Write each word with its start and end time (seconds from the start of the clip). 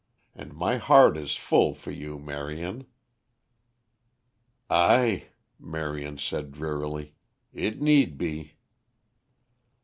And 0.33 0.55
my 0.55 0.77
heart 0.77 1.15
is 1.15 1.35
full 1.35 1.75
for 1.75 1.91
you, 1.91 2.17
Marion." 2.17 2.87
"Ay," 4.67 5.27
Marion 5.59 6.17
said 6.17 6.51
drearily. 6.51 7.13
"It 7.53 7.83
need 7.83 8.17
be." 8.17 8.55